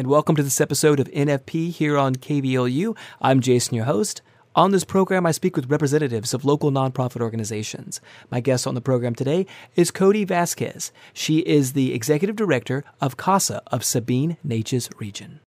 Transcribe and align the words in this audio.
and 0.00 0.08
welcome 0.08 0.34
to 0.34 0.42
this 0.42 0.62
episode 0.62 0.98
of 0.98 1.08
NFP 1.08 1.72
here 1.72 1.98
on 1.98 2.14
KVLU. 2.14 2.96
I'm 3.20 3.42
Jason, 3.42 3.74
your 3.74 3.84
host. 3.84 4.22
On 4.56 4.70
this 4.70 4.82
program, 4.82 5.26
I 5.26 5.30
speak 5.30 5.56
with 5.56 5.70
representatives 5.70 6.32
of 6.32 6.42
local 6.42 6.70
nonprofit 6.70 7.20
organizations. 7.20 8.00
My 8.30 8.40
guest 8.40 8.66
on 8.66 8.74
the 8.74 8.80
program 8.80 9.14
today 9.14 9.44
is 9.76 9.90
Cody 9.90 10.24
Vasquez. 10.24 10.90
She 11.12 11.40
is 11.40 11.74
the 11.74 11.92
executive 11.92 12.34
director 12.34 12.82
of 12.98 13.18
CASA 13.18 13.62
of 13.66 13.84
Sabine 13.84 14.38
Neches 14.42 14.88
region. 14.98 15.40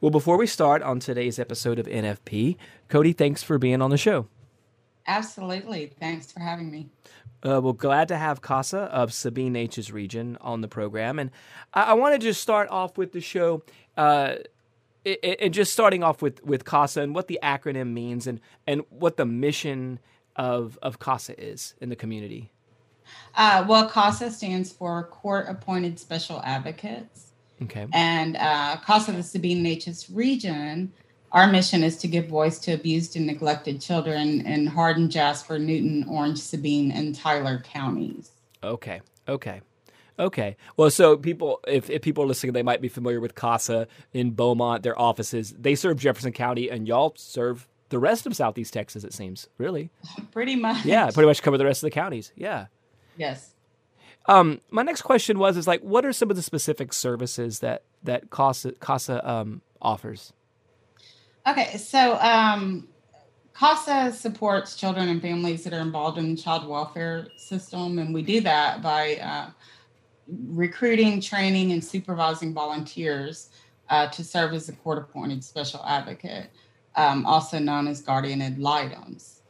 Well, 0.00 0.10
before 0.10 0.38
we 0.38 0.46
start 0.46 0.80
on 0.80 0.98
today's 0.98 1.38
episode 1.38 1.78
of 1.78 1.84
NFP, 1.84 2.56
Cody, 2.88 3.12
thanks 3.12 3.42
for 3.42 3.58
being 3.58 3.82
on 3.82 3.90
the 3.90 3.98
show. 3.98 4.28
Absolutely. 5.06 5.92
Thanks 5.98 6.30
for 6.30 6.40
having 6.40 6.70
me. 6.70 6.88
Uh, 7.44 7.60
well, 7.60 7.72
glad 7.72 8.08
to 8.08 8.16
have 8.16 8.40
CASA 8.40 8.78
of 8.78 9.12
Sabine 9.12 9.54
Neches 9.54 9.92
region 9.92 10.38
on 10.40 10.60
the 10.60 10.68
program. 10.68 11.18
And 11.18 11.30
I, 11.74 11.82
I 11.82 11.92
want 11.94 12.14
to 12.14 12.18
just 12.18 12.40
start 12.40 12.68
off 12.70 12.96
with 12.96 13.12
the 13.12 13.20
show. 13.20 13.62
Uh, 13.96 14.36
and 15.04 15.52
just 15.52 15.72
starting 15.72 16.04
off 16.04 16.22
with, 16.22 16.44
with 16.44 16.64
CASA 16.64 17.00
and 17.00 17.12
what 17.12 17.26
the 17.26 17.38
acronym 17.42 17.92
means 17.92 18.28
and, 18.28 18.40
and 18.68 18.82
what 18.88 19.16
the 19.16 19.26
mission 19.26 19.98
of, 20.36 20.78
of 20.80 21.00
CASA 21.00 21.42
is 21.42 21.74
in 21.80 21.88
the 21.88 21.96
community. 21.96 22.52
Uh, 23.34 23.64
well, 23.68 23.88
CASA 23.88 24.30
stands 24.30 24.72
for 24.72 25.02
Court 25.08 25.46
Appointed 25.48 25.98
Special 25.98 26.40
Advocates. 26.44 27.32
Okay. 27.62 27.86
And 27.92 28.36
uh, 28.36 28.76
CASA, 28.84 29.10
of 29.10 29.16
the 29.16 29.22
Sabine 29.22 29.64
Neches 29.64 30.08
region, 30.12 30.92
our 31.32 31.46
mission 31.46 31.82
is 31.82 31.96
to 31.98 32.08
give 32.08 32.28
voice 32.28 32.58
to 32.60 32.72
abused 32.72 33.16
and 33.16 33.26
neglected 33.26 33.80
children 33.80 34.46
in 34.46 34.66
Hardin, 34.66 35.08
Jasper, 35.08 35.58
Newton, 35.58 36.06
Orange, 36.08 36.38
Sabine, 36.38 36.92
and 36.92 37.14
Tyler 37.14 37.62
counties. 37.64 38.32
Okay. 38.62 39.00
Okay. 39.26 39.62
Okay. 40.18 40.56
Well, 40.76 40.90
so 40.90 41.16
people, 41.16 41.60
if, 41.66 41.88
if 41.88 42.02
people 42.02 42.24
are 42.24 42.26
listening, 42.26 42.52
they 42.52 42.62
might 42.62 42.82
be 42.82 42.88
familiar 42.88 43.18
with 43.18 43.34
CASA 43.34 43.88
in 44.12 44.32
Beaumont, 44.32 44.82
their 44.82 44.98
offices. 44.98 45.54
They 45.58 45.74
serve 45.74 45.96
Jefferson 45.96 46.32
County, 46.32 46.70
and 46.70 46.86
y'all 46.86 47.14
serve 47.16 47.66
the 47.88 47.98
rest 47.98 48.26
of 48.26 48.36
Southeast 48.36 48.74
Texas, 48.74 49.02
it 49.02 49.14
seems. 49.14 49.48
Really? 49.56 49.90
pretty 50.32 50.56
much. 50.56 50.84
Yeah, 50.84 51.10
pretty 51.10 51.26
much 51.26 51.42
cover 51.42 51.56
the 51.56 51.64
rest 51.64 51.82
of 51.82 51.86
the 51.86 51.94
counties. 51.94 52.32
Yeah. 52.36 52.66
Yes. 53.16 53.54
Um, 54.26 54.60
my 54.70 54.82
next 54.82 55.02
question 55.02 55.38
was: 55.38 55.56
is 55.56 55.66
like, 55.66 55.80
what 55.80 56.04
are 56.04 56.12
some 56.12 56.30
of 56.30 56.36
the 56.36 56.42
specific 56.42 56.92
services 56.92 57.58
that 57.58 57.82
that 58.04 58.30
CASA, 58.30 58.72
CASA 58.72 59.28
um, 59.28 59.62
offers? 59.80 60.32
Okay, 61.46 61.76
so 61.76 62.18
um, 62.20 62.88
CASA 63.54 64.12
supports 64.12 64.76
children 64.76 65.08
and 65.08 65.20
families 65.20 65.64
that 65.64 65.72
are 65.72 65.80
involved 65.80 66.18
in 66.18 66.34
the 66.34 66.40
child 66.40 66.68
welfare 66.68 67.28
system, 67.36 67.98
and 67.98 68.14
we 68.14 68.22
do 68.22 68.40
that 68.42 68.80
by 68.80 69.16
uh, 69.16 69.50
recruiting, 70.28 71.20
training, 71.20 71.72
and 71.72 71.84
supervising 71.84 72.54
volunteers 72.54 73.50
uh, 73.90 74.06
to 74.08 74.22
serve 74.22 74.52
as 74.52 74.68
a 74.68 74.72
court 74.72 74.98
appointed 74.98 75.42
special 75.42 75.84
advocate, 75.84 76.50
um, 76.96 77.26
also 77.26 77.58
known 77.58 77.88
as 77.88 78.00
guardian 78.00 78.40
ad 78.40 78.58
litems. 78.58 79.42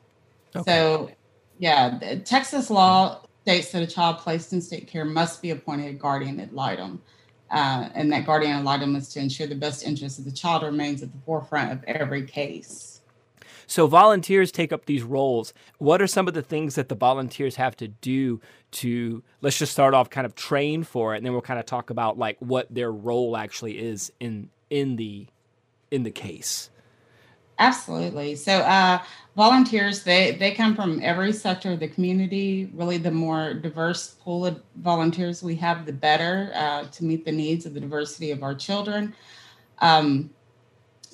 Okay. 0.57 0.71
So, 0.71 1.11
yeah, 1.59 1.99
Texas 2.25 2.71
law 2.71 3.21
states 3.43 3.71
that 3.73 3.83
a 3.83 3.87
child 3.87 4.19
placed 4.19 4.53
in 4.53 4.61
state 4.61 4.87
care 4.87 5.05
must 5.05 5.43
be 5.43 5.51
appointed 5.51 5.89
a 5.89 5.93
guardian 5.93 6.41
ad 6.41 6.53
litem. 6.53 7.03
Uh, 7.53 7.91
and 7.95 8.11
that 8.11 8.25
guardian 8.25 8.57
ad 8.57 8.65
litem 8.65 8.97
is 8.97 9.09
to 9.11 9.21
ensure 9.21 9.47
the 9.47 9.55
best 9.55 9.85
interest 9.87 10.19
of 10.19 10.25
the 10.25 10.33
child 10.33 10.63
remains 10.63 11.03
at 11.03 11.13
the 11.13 11.19
forefront 11.27 11.71
of 11.71 11.85
every 11.85 12.25
case. 12.25 13.03
So 13.67 13.87
volunteers 13.87 14.51
take 14.51 14.73
up 14.73 14.87
these 14.87 15.03
roles. 15.03 15.53
What 15.79 16.03
are 16.03 16.07
some 16.07 16.27
of 16.29 16.35
the 16.35 16.43
things 16.43 16.75
that 16.75 16.89
the 16.89 16.95
volunteers 16.95 17.57
have 17.57 17.77
to 17.77 17.89
do 17.89 18.41
to 18.73 19.23
let's 19.43 19.59
just 19.59 19.73
start 19.73 19.95
off 19.95 20.11
kind 20.11 20.25
of 20.25 20.35
train 20.35 20.83
for 20.83 21.15
it 21.15 21.19
and 21.19 21.27
then 21.27 21.33
we'll 21.33 21.43
kind 21.43 21.61
of 21.61 21.67
talk 21.67 21.91
about 21.91 22.19
like 22.19 22.39
what 22.41 22.67
their 22.75 22.91
role 22.91 23.37
actually 23.37 23.79
is 23.79 24.11
in 24.19 24.49
in 24.71 24.97
the 24.97 25.27
in 25.91 26.03
the 26.03 26.11
case. 26.11 26.71
Absolutely. 27.59 28.35
So 28.35 28.53
uh, 28.59 29.03
volunteers, 29.37 30.03
they 30.03 30.33
they 30.33 30.53
come 30.53 30.75
from 30.75 31.01
every 31.03 31.33
sector 31.33 31.73
of 31.73 31.81
the 31.81 31.89
community. 31.89 32.71
Really, 32.75 32.99
the 32.99 33.11
more 33.11 33.55
diverse 33.55 34.17
pool 34.23 34.47
of 34.47 34.61
volunteers 34.77 35.43
we 35.43 35.55
have, 35.57 35.87
the 35.87 35.93
better 35.93 36.51
uh, 36.55 36.85
to 36.85 37.05
meet 37.05 37.25
the 37.25 37.33
needs 37.33 37.67
of 37.67 37.75
the 37.75 37.81
diversity 37.81 38.31
of 38.31 38.43
our 38.43 38.55
children. 38.55 39.15
Um, 39.81 40.31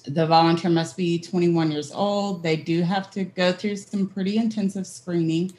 the 0.07 0.27
volunteer 0.27 0.71
must 0.71 0.97
be 0.97 1.19
21 1.19 1.71
years 1.71 1.93
old. 1.93 2.43
They 2.43 2.57
do 2.57 2.83
have 2.83 3.11
to 3.11 3.25
go 3.25 3.53
through 3.53 3.77
some 3.77 4.09
pretty 4.09 4.39
intensive 4.39 4.87
screening 4.87 5.53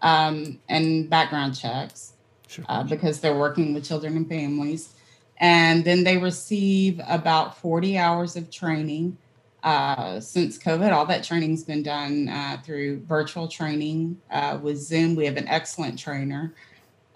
um, 0.00 0.58
and 0.68 1.08
background 1.08 1.56
checks 1.56 2.14
sure. 2.48 2.64
uh, 2.68 2.82
because 2.82 3.20
they're 3.20 3.36
working 3.38 3.74
with 3.74 3.84
children 3.84 4.16
and 4.16 4.28
families. 4.28 4.94
And 5.38 5.84
then 5.84 6.04
they 6.04 6.18
receive 6.18 7.00
about 7.06 7.58
40 7.58 7.98
hours 7.98 8.36
of 8.36 8.50
training 8.50 9.16
uh, 9.62 10.18
since 10.18 10.58
COVID, 10.58 10.92
all 10.92 11.06
that 11.06 11.22
training's 11.22 11.62
been 11.62 11.82
done 11.82 12.28
uh, 12.28 12.58
through 12.64 13.00
virtual 13.00 13.46
training 13.46 14.20
uh, 14.30 14.58
with 14.60 14.78
Zoom. 14.78 15.14
We 15.14 15.24
have 15.26 15.36
an 15.36 15.48
excellent 15.48 15.98
trainer. 15.98 16.52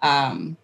Um, 0.03 0.57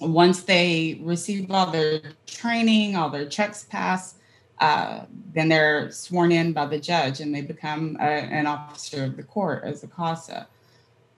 once 0.00 0.42
they 0.42 0.98
receive 1.02 1.50
all 1.50 1.70
their 1.70 2.00
training, 2.26 2.96
all 2.96 3.10
their 3.10 3.26
checks 3.26 3.64
pass, 3.64 4.14
uh, 4.58 5.04
then 5.32 5.48
they're 5.48 5.90
sworn 5.90 6.32
in 6.32 6.52
by 6.52 6.66
the 6.66 6.78
judge 6.78 7.20
and 7.20 7.34
they 7.34 7.40
become 7.40 7.96
a, 8.00 8.04
an 8.04 8.46
officer 8.46 9.04
of 9.04 9.16
the 9.16 9.22
court 9.22 9.62
as 9.64 9.84
a 9.84 9.86
CASA. 9.86 10.48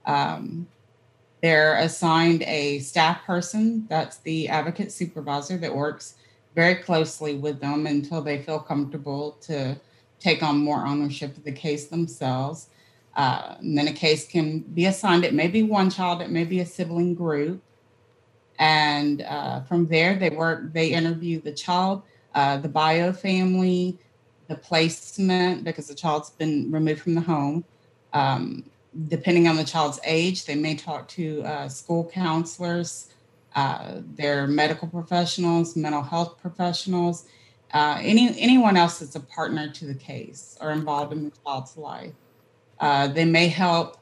Um, 0.05 0.67
they're 1.43 1.77
assigned 1.79 2.43
a 2.43 2.79
staff 2.81 3.25
person, 3.25 3.87
that's 3.89 4.19
the 4.19 4.49
advocate 4.49 4.93
supervisor 4.93 5.57
that 5.59 5.75
works 5.75 6.15
very 6.55 6.77
closely 6.77 7.37
with 7.37 7.61
them 7.61 7.87
until 7.87 8.23
they 8.23 8.43
feel 8.43 8.59
comfortable 8.59 9.33
to 9.43 9.81
take 10.21 10.43
on 10.43 10.59
more 10.59 10.87
ownership 10.87 11.37
of 11.37 11.45
the 11.45 11.53
case 11.53 11.87
themselves. 11.89 12.69
Uh, 13.17 13.57
then 13.61 13.89
a 13.89 13.93
case 13.93 14.27
can 14.27 14.61
be 14.61 14.87
assigned. 14.87 15.25
It 15.25 15.35
may 15.35 15.49
be 15.49 15.63
one 15.63 15.91
child, 15.91 16.23
it 16.23 16.31
may 16.31 16.45
be 16.45 16.61
a 16.61 16.67
sibling 16.67 17.15
group. 17.15 17.63
And 18.59 19.23
uh, 19.23 19.63
from 19.63 19.87
there, 19.87 20.15
they 20.15 20.31
work, 20.31 20.73
they 20.73 20.89
interview 20.93 21.41
the 21.41 21.53
child, 21.53 22.03
uh, 22.35 22.59
the 22.59 22.69
bio 22.69 23.13
family, 23.13 23.99
the 24.49 24.55
placement, 24.55 25.65
because 25.65 25.89
the 25.89 25.95
child's 25.95 26.31
been 26.31 26.71
removed 26.71 27.03
from 27.03 27.15
the 27.15 27.21
home. 27.21 27.65
Um, 28.13 28.71
depending 29.09 29.49
on 29.49 29.57
the 29.57 29.65
child's 29.65 29.99
age, 30.05 30.45
they 30.45 30.55
may 30.55 30.75
talk 30.75 31.09
to 31.09 31.43
uh, 31.43 31.69
school 31.69 32.11
counselors, 32.13 33.09
uh, 33.55 34.01
they're 34.15 34.47
medical 34.47 34.89
professionals, 34.89 35.77
mental 35.77 36.03
health 36.03 36.39
professionals, 36.41 37.27
uh, 37.75 37.99
any 38.01 38.39
anyone 38.39 38.77
else 38.77 38.99
that's 38.99 39.17
a 39.17 39.21
partner 39.21 39.71
to 39.71 39.87
the 39.87 39.95
case 39.95 40.59
or 40.61 40.73
involved 40.73 41.13
in 41.13 41.25
the 41.25 41.33
child's 41.45 41.77
life. 41.77 42.13
Uh, 42.81 43.09
they 43.09 43.25
may 43.25 43.49
help 43.49 43.99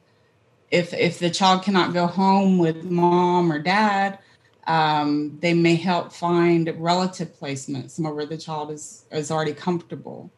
if 0.69 0.93
if 0.93 1.19
the 1.19 1.29
child 1.29 1.63
cannot 1.63 1.93
go 1.93 2.07
home 2.07 2.57
with 2.57 2.83
mom 2.83 3.51
or 3.51 3.59
dad. 3.59 4.19
Um, 4.67 5.37
they 5.41 5.53
may 5.53 5.75
help 5.75 6.13
find 6.13 6.71
relative 6.77 7.33
placement 7.33 7.91
somewhere 7.91 8.13
where 8.13 8.25
the 8.25 8.37
child 8.37 8.71
is 8.71 9.05
is 9.11 9.31
already 9.31 9.53
comfortable. 9.53 10.31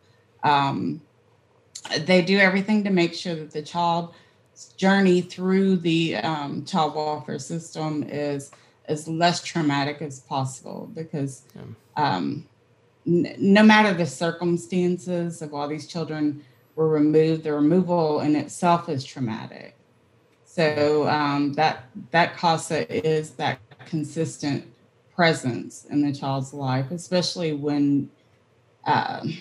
Um, 0.43 1.01
they 1.99 2.21
do 2.21 2.39
everything 2.39 2.83
to 2.83 2.89
make 2.89 3.13
sure 3.13 3.35
that 3.35 3.51
the 3.51 3.61
child's 3.61 4.15
journey 4.77 5.21
through 5.21 5.77
the 5.77 6.15
um, 6.17 6.65
child 6.65 6.95
welfare 6.95 7.39
system 7.39 8.03
is 8.03 8.51
as 8.85 9.07
less 9.07 9.43
traumatic 9.43 10.01
as 10.01 10.19
possible 10.21 10.89
because 10.93 11.43
um, 11.95 12.47
n- 13.07 13.35
no 13.37 13.63
matter 13.63 13.93
the 13.93 14.05
circumstances 14.05 15.41
of 15.41 15.51
why 15.51 15.67
these 15.67 15.87
children 15.87 16.43
were 16.75 16.89
removed, 16.89 17.43
the 17.43 17.53
removal 17.53 18.21
in 18.21 18.35
itself 18.35 18.89
is 18.89 19.03
traumatic. 19.03 19.75
So 20.45 21.07
um, 21.07 21.53
that 21.53 21.85
that 22.11 22.37
CASA 22.37 23.05
is 23.05 23.31
that 23.31 23.59
consistent 23.85 24.65
presence 25.15 25.85
in 25.85 26.01
the 26.01 26.13
child's 26.13 26.53
life, 26.53 26.91
especially 26.91 27.53
when 27.53 28.09
uh, 28.85 29.19
um, 29.21 29.37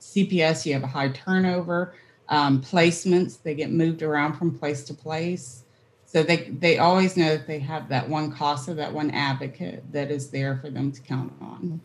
CPS 0.00 0.66
you 0.66 0.72
have 0.74 0.82
a 0.82 0.88
high 0.88 1.08
turnover, 1.08 1.94
um, 2.28 2.60
placements 2.60 3.42
they 3.42 3.54
get 3.54 3.70
moved 3.70 4.02
around 4.02 4.34
from 4.34 4.56
place 4.58 4.84
to 4.84 4.94
place. 4.94 5.64
So 6.12 6.24
they 6.24 6.38
they 6.48 6.78
always 6.78 7.16
know 7.16 7.36
that 7.36 7.46
they 7.46 7.60
have 7.60 7.88
that 7.90 8.08
one 8.08 8.32
CASA, 8.32 8.74
that 8.74 8.92
one 8.92 9.12
advocate 9.12 9.92
that 9.92 10.10
is 10.10 10.30
there 10.30 10.56
for 10.56 10.68
them 10.68 10.90
to 10.90 11.00
count 11.00 11.32
on. 11.40 11.80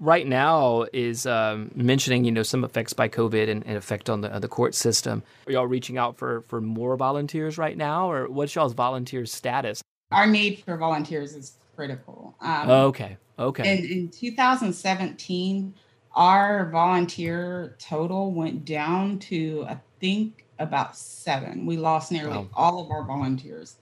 Right 0.00 0.26
now 0.26 0.86
is 0.94 1.26
um, 1.26 1.70
mentioning 1.74 2.24
you 2.24 2.30
know 2.30 2.42
some 2.42 2.64
effects 2.64 2.94
by 2.94 3.10
COVID 3.10 3.50
and, 3.50 3.66
and 3.66 3.76
effect 3.76 4.08
on 4.08 4.22
the 4.22 4.32
uh, 4.32 4.38
the 4.38 4.48
court 4.48 4.74
system. 4.74 5.22
Are 5.46 5.52
y'all 5.52 5.66
reaching 5.66 5.98
out 5.98 6.16
for 6.16 6.40
for 6.48 6.62
more 6.62 6.96
volunteers 6.96 7.58
right 7.58 7.76
now, 7.76 8.10
or 8.10 8.26
what's 8.30 8.54
y'all's 8.54 8.72
volunteer 8.72 9.26
status? 9.26 9.82
Our 10.12 10.26
need 10.26 10.62
for 10.64 10.78
volunteers 10.78 11.34
is 11.34 11.58
critical. 11.76 12.36
Um, 12.40 12.70
okay, 12.70 13.18
okay. 13.38 13.76
In, 13.76 13.84
in 13.84 14.08
2017, 14.08 15.74
our 16.14 16.70
volunteer 16.70 17.76
total 17.78 18.32
went 18.32 18.64
down 18.64 19.18
to 19.18 19.66
I 19.68 19.78
think 20.00 20.46
about 20.58 20.96
seven. 20.96 21.66
We 21.66 21.76
lost 21.76 22.12
nearly 22.12 22.30
wow. 22.30 22.48
all 22.54 22.84
of 22.84 22.90
our 22.90 23.04
volunteers. 23.04 23.76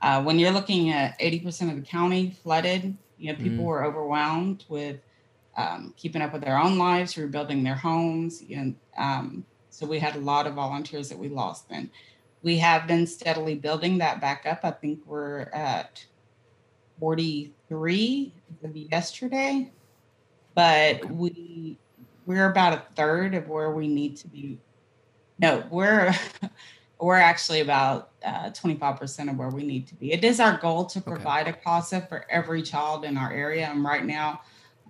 Uh, 0.00 0.22
when 0.22 0.38
you're 0.38 0.50
looking 0.50 0.90
at 0.90 1.18
80% 1.20 1.70
of 1.70 1.76
the 1.76 1.82
county 1.82 2.36
flooded, 2.42 2.96
you 3.18 3.32
know, 3.32 3.38
people 3.38 3.64
mm. 3.64 3.68
were 3.68 3.84
overwhelmed 3.84 4.64
with 4.68 4.98
um, 5.56 5.94
keeping 5.96 6.22
up 6.22 6.32
with 6.32 6.42
their 6.42 6.58
own 6.58 6.78
lives, 6.78 7.16
rebuilding 7.16 7.62
their 7.62 7.74
homes. 7.74 8.42
You 8.42 8.56
know, 8.56 8.74
um, 8.98 9.44
so 9.70 9.86
we 9.86 9.98
had 9.98 10.16
a 10.16 10.20
lot 10.20 10.46
of 10.46 10.54
volunteers 10.54 11.08
that 11.08 11.18
we 11.18 11.28
lost 11.28 11.68
then. 11.68 11.90
We 12.42 12.58
have 12.58 12.88
been 12.88 13.06
steadily 13.06 13.54
building 13.54 13.98
that 13.98 14.20
back 14.20 14.44
up. 14.46 14.60
I 14.64 14.72
think 14.72 15.00
we're 15.06 15.42
at 15.52 16.04
43 16.98 18.32
of 18.64 18.76
yesterday, 18.76 19.70
but 20.54 21.04
we 21.10 21.78
we're 22.26 22.50
about 22.50 22.72
a 22.72 22.82
third 22.94 23.34
of 23.34 23.48
where 23.48 23.70
we 23.70 23.88
need 23.88 24.16
to 24.18 24.28
be. 24.28 24.58
No, 25.38 25.64
we're 25.70 26.14
we're 27.02 27.16
actually 27.16 27.60
about 27.60 28.10
uh, 28.24 28.50
25% 28.50 29.30
of 29.30 29.36
where 29.36 29.48
we 29.48 29.64
need 29.64 29.88
to 29.88 29.94
be. 29.96 30.12
It 30.12 30.24
is 30.24 30.38
our 30.38 30.56
goal 30.58 30.84
to 30.86 31.00
provide 31.00 31.48
okay. 31.48 31.58
a 31.58 31.64
CASA 31.64 32.02
for 32.02 32.24
every 32.30 32.62
child 32.62 33.04
in 33.04 33.16
our 33.16 33.32
area. 33.32 33.66
And 33.66 33.82
right 33.84 34.04
now, 34.04 34.40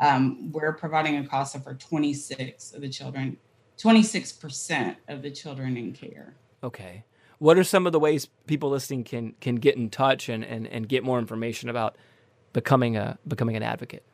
um, 0.00 0.52
we're 0.52 0.74
providing 0.74 1.16
a 1.16 1.26
CASA 1.26 1.60
for 1.60 1.74
26 1.74 2.74
of 2.74 2.82
the 2.82 2.88
children, 2.88 3.38
26% 3.78 4.96
of 5.08 5.22
the 5.22 5.30
children 5.30 5.76
in 5.76 5.92
care. 5.92 6.34
Okay. 6.62 7.04
What 7.38 7.58
are 7.58 7.64
some 7.64 7.86
of 7.86 7.92
the 7.92 7.98
ways 7.98 8.28
people 8.46 8.70
listening 8.70 9.02
can 9.04 9.34
can 9.40 9.56
get 9.56 9.76
in 9.76 9.90
touch 9.90 10.28
and, 10.28 10.44
and, 10.44 10.68
and 10.68 10.88
get 10.88 11.02
more 11.02 11.18
information 11.18 11.68
about 11.68 11.96
becoming 12.52 12.96
a 12.96 13.18
becoming 13.26 13.56
an 13.56 13.62
advocate? 13.62 14.04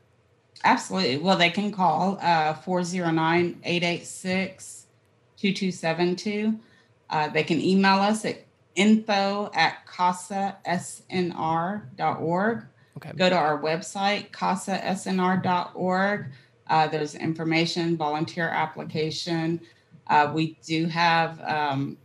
Absolutely. 0.64 1.19
Well, 1.19 1.36
they 1.36 1.50
can 1.50 1.70
call 1.70 2.19
uh, 2.22 2.54
409 2.54 3.60
886 3.64 4.86
2272. 5.40 6.58
Uh, 7.11 7.29
they 7.29 7.43
can 7.43 7.61
email 7.61 7.99
us 7.99 8.25
at 8.25 8.44
info 8.75 9.50
at 9.55 9.87
casasnr.org. 9.87 10.62
Okay. 12.96 13.12
Go 13.17 13.29
to 13.29 13.37
our 13.37 13.61
website, 13.61 14.31
casasnr.org. 14.31 16.26
Uh, 16.69 16.87
there's 16.88 17.14
information, 17.14 17.96
volunteer 17.96 18.49
application. 18.49 19.61
Uh, 20.08 20.31
we 20.35 20.58
do 20.64 20.87
have 20.87 21.41
um, 21.43 21.96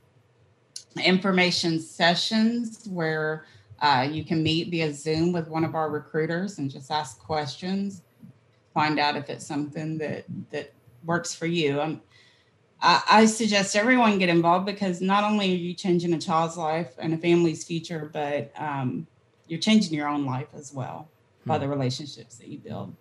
information 1.03 1.79
sessions 1.79 2.87
where 2.89 3.45
uh, 3.79 4.07
you 4.09 4.23
can 4.23 4.41
meet 4.43 4.69
via 4.69 4.93
Zoom 4.93 5.31
with 5.31 5.47
one 5.47 5.63
of 5.63 5.75
our 5.75 5.89
recruiters 5.89 6.59
and 6.59 6.69
just 6.69 6.91
ask 6.91 7.19
questions, 7.19 8.01
find 8.73 8.99
out 8.99 9.15
if 9.15 9.29
it's 9.29 9.45
something 9.45 9.97
that 9.97 10.25
that 10.51 10.71
works 11.03 11.33
for 11.35 11.47
you. 11.47 11.81
Um, 11.81 12.01
I, 12.83 13.01
I 13.09 13.25
suggest 13.25 13.75
everyone 13.77 14.19
get 14.19 14.27
involved 14.27 14.65
because 14.65 14.99
not 15.01 15.23
only 15.23 15.53
are 15.53 15.57
you 15.57 15.73
changing 15.73 16.13
a 16.13 16.19
child's 16.19 16.57
life 16.57 16.93
and 16.99 17.13
a 17.13 17.17
family's 17.17 17.63
future, 17.63 18.09
but 18.11 18.51
um, 18.57 19.07
you're 19.47 19.59
changing 19.59 19.93
your 19.93 20.07
own 20.07 20.25
life 20.25 20.49
as 20.53 20.73
well 20.73 21.07
hmm. 21.43 21.49
by 21.49 21.57
the 21.57 21.67
relationships 21.67 22.35
that 22.35 22.49
you 22.49 22.59
build. 22.59 22.93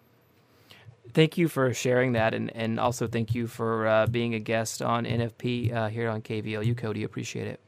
Thank 1.12 1.36
you 1.36 1.48
for 1.48 1.74
sharing 1.74 2.12
that, 2.12 2.32
and, 2.32 2.54
and 2.56 2.78
also 2.80 3.06
thank 3.06 3.34
you 3.34 3.46
for 3.46 3.86
uh, 3.86 4.06
being 4.06 4.34
a 4.34 4.38
guest 4.38 4.80
on 4.80 5.04
NFP 5.04 5.74
uh, 5.74 5.88
here 5.88 6.08
on 6.08 6.22
KVLU, 6.22 6.76
Cody. 6.76 7.02
Appreciate 7.02 7.48
it. 7.48 7.60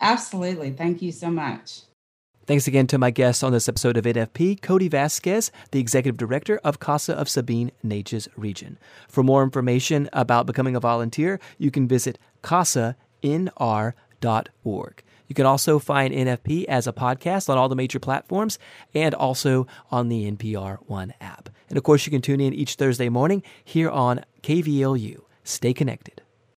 Absolutely. 0.00 0.70
Thank 0.70 1.02
you 1.02 1.10
so 1.10 1.28
much. 1.28 1.80
Thanks 2.48 2.66
again 2.66 2.86
to 2.86 2.96
my 2.96 3.10
guest 3.10 3.44
on 3.44 3.52
this 3.52 3.68
episode 3.68 3.98
of 3.98 4.06
NFP, 4.06 4.62
Cody 4.62 4.88
Vasquez, 4.88 5.52
the 5.70 5.80
Executive 5.80 6.16
Director 6.16 6.58
of 6.64 6.80
CASA 6.80 7.12
of 7.12 7.28
Sabine 7.28 7.72
Neches 7.84 8.26
Region. 8.38 8.78
For 9.06 9.22
more 9.22 9.42
information 9.42 10.08
about 10.14 10.46
becoming 10.46 10.74
a 10.74 10.80
volunteer, 10.80 11.40
you 11.58 11.70
can 11.70 11.86
visit 11.86 12.18
casanr.org. 12.42 12.94
You 15.26 15.34
can 15.34 15.44
also 15.44 15.78
find 15.78 16.14
NFP 16.14 16.64
as 16.64 16.86
a 16.86 16.92
podcast 16.94 17.50
on 17.50 17.58
all 17.58 17.68
the 17.68 17.76
major 17.76 17.98
platforms 17.98 18.58
and 18.94 19.14
also 19.14 19.66
on 19.90 20.08
the 20.08 20.32
NPR 20.32 20.78
One 20.86 21.12
app. 21.20 21.50
And 21.68 21.76
of 21.76 21.84
course, 21.84 22.06
you 22.06 22.10
can 22.10 22.22
tune 22.22 22.40
in 22.40 22.54
each 22.54 22.76
Thursday 22.76 23.10
morning 23.10 23.42
here 23.62 23.90
on 23.90 24.24
KVLU. 24.42 25.20
Stay 25.44 25.74
connected. 25.74 26.22